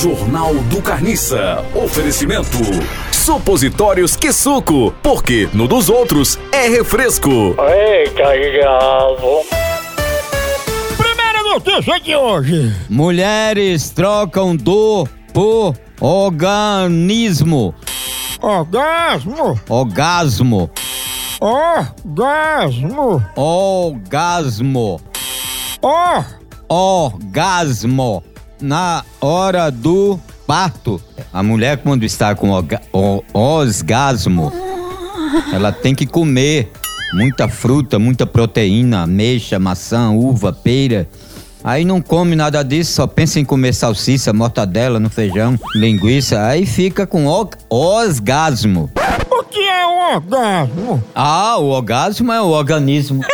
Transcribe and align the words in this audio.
Jornal 0.00 0.54
do 0.54 0.80
Carniça. 0.80 1.62
Oferecimento. 1.74 2.56
Supositórios 3.12 4.16
que 4.16 4.32
suco, 4.32 4.92
porque 5.02 5.48
no 5.52 5.68
dos 5.68 5.90
outros 5.90 6.38
é 6.50 6.66
refresco. 6.66 7.30
Eita, 7.30 8.32
diabo. 8.50 9.44
Primeira 10.96 11.42
notícia 11.42 12.00
de 12.00 12.16
hoje. 12.16 12.74
Mulheres 12.88 13.90
trocam 13.90 14.56
dor 14.56 15.08
por 15.32 15.74
organismo. 16.00 17.74
Orgasmo. 18.40 19.60
Orgasmo. 19.68 20.70
Orgasmo. 21.38 23.22
Orgasmo. 23.36 25.00
Or. 25.82 26.24
Orgasmo. 26.68 28.24
Na 28.62 29.04
hora 29.20 29.70
do 29.70 30.18
parto. 30.46 31.02
A 31.32 31.42
mulher, 31.42 31.78
quando 31.78 32.04
está 32.04 32.34
com 32.34 32.50
orga- 32.50 32.80
o- 32.92 33.22
orgasmo, 33.34 34.52
ela 35.52 35.72
tem 35.72 35.94
que 35.94 36.06
comer 36.06 36.70
muita 37.12 37.48
fruta, 37.48 37.98
muita 37.98 38.24
proteína, 38.26 39.02
ameixa, 39.02 39.58
maçã, 39.58 40.10
uva, 40.10 40.52
pera. 40.52 41.08
Aí 41.64 41.84
não 41.84 42.00
come 42.00 42.34
nada 42.36 42.62
disso, 42.62 42.92
só 42.94 43.06
pensa 43.06 43.38
em 43.40 43.44
comer 43.44 43.72
salsicha, 43.72 44.32
mortadela 44.32 44.98
no 45.00 45.08
feijão, 45.10 45.58
linguiça. 45.74 46.44
Aí 46.46 46.64
fica 46.66 47.06
com 47.06 47.26
o- 47.26 47.48
orgasmo. 47.68 48.90
O 49.30 49.42
que 49.44 49.60
é 49.60 49.86
um 49.86 50.14
orgasmo? 50.14 51.04
Ah, 51.14 51.56
o 51.58 51.66
orgasmo 51.66 52.32
é 52.32 52.40
o 52.40 52.46
organismo. 52.48 53.20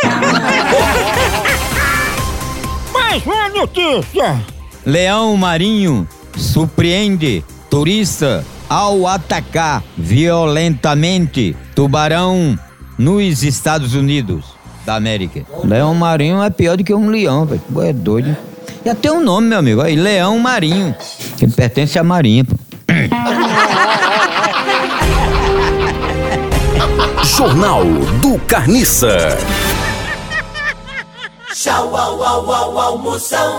Mais 2.93 3.25
uma 3.25 3.49
notícia. 3.49 4.39
Leão 4.85 5.35
marinho 5.35 6.07
surpreende 6.37 7.43
turista 7.69 8.45
ao 8.69 9.07
atacar 9.07 9.83
violentamente 9.97 11.55
tubarão 11.75 12.57
nos 12.97 13.43
Estados 13.43 13.93
Unidos 13.93 14.45
da 14.85 14.95
América. 14.95 15.45
Leão 15.63 15.93
marinho 15.93 16.41
é 16.41 16.49
pior 16.49 16.77
do 16.77 16.83
que 16.83 16.93
um 16.93 17.09
leão, 17.09 17.45
velho. 17.45 17.61
É 17.81 17.93
doido. 17.93 18.35
Já 18.85 18.95
tem 18.95 19.11
um 19.11 19.23
nome, 19.23 19.47
meu 19.47 19.59
amigo. 19.59 19.81
Aí, 19.81 19.95
leão 19.95 20.39
marinho. 20.39 20.95
Que 21.37 21.47
pertence 21.47 21.99
à 21.99 22.03
marinha, 22.03 22.45
pô. 22.45 22.55
Jornal 27.23 27.83
do 28.21 28.39
Carniça. 28.47 29.37
Tchau, 31.61 31.91
au, 31.91 32.23
au, 32.23 32.47
au, 32.47 32.79
almoção. 32.79 33.49